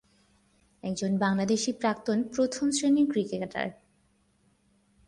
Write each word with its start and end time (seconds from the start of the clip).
একজন 0.83 1.17
বাংলাদেশী 1.17 1.71
প্রাক্তন 1.71 2.17
প্রথম 2.35 2.65
শ্রেণির 2.71 3.07
ক্রিকেটার। 3.11 3.67